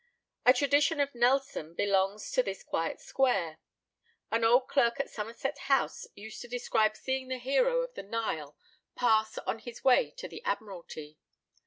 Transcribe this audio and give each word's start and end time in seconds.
A 0.47 0.53
tradition 0.55 0.99
of 0.99 1.13
Nelson 1.13 1.75
belongs 1.75 2.31
to 2.31 2.41
this 2.41 2.63
quiet 2.63 2.99
square. 2.99 3.59
An 4.31 4.43
old 4.43 4.67
clerk 4.67 4.99
at 4.99 5.11
Somerset 5.11 5.59
House 5.69 6.07
used 6.15 6.41
to 6.41 6.47
describe 6.47 6.97
seeing 6.97 7.27
the 7.27 7.37
hero 7.37 7.81
of 7.81 7.93
the 7.93 8.01
Nile 8.01 8.57
pass 8.95 9.37
on 9.37 9.59
his 9.59 9.83
way 9.83 10.09
to 10.17 10.27
the 10.27 10.43
Admiralty. 10.43 11.19